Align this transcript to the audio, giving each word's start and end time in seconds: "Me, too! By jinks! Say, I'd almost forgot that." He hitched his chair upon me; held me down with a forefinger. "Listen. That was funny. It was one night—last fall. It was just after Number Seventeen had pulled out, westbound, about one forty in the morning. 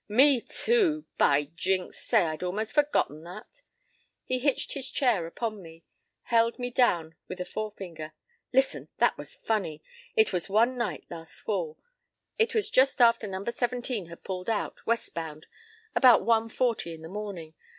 "Me, 0.09 0.41
too! 0.41 1.05
By 1.19 1.51
jinks! 1.55 1.99
Say, 2.03 2.23
I'd 2.23 2.41
almost 2.41 2.73
forgot 2.73 3.07
that." 3.09 3.61
He 4.25 4.39
hitched 4.39 4.73
his 4.73 4.89
chair 4.89 5.27
upon 5.27 5.61
me; 5.61 5.83
held 6.23 6.57
me 6.57 6.71
down 6.71 7.13
with 7.27 7.39
a 7.39 7.45
forefinger. 7.45 8.11
"Listen. 8.51 8.89
That 8.97 9.15
was 9.15 9.35
funny. 9.35 9.83
It 10.15 10.33
was 10.33 10.49
one 10.49 10.75
night—last 10.75 11.41
fall. 11.41 11.77
It 12.39 12.55
was 12.55 12.71
just 12.71 12.99
after 12.99 13.27
Number 13.27 13.51
Seventeen 13.51 14.07
had 14.07 14.23
pulled 14.23 14.49
out, 14.49 14.83
westbound, 14.87 15.45
about 15.93 16.25
one 16.25 16.49
forty 16.49 16.95
in 16.95 17.03
the 17.03 17.07
morning. 17.07 17.53